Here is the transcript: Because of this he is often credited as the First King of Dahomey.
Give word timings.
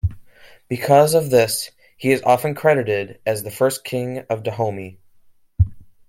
Because 0.67 1.13
of 1.13 1.29
this 1.29 1.69
he 1.95 2.11
is 2.11 2.23
often 2.23 2.55
credited 2.55 3.19
as 3.23 3.43
the 3.43 3.51
First 3.51 3.83
King 3.83 4.25
of 4.31 4.41
Dahomey. 4.41 4.97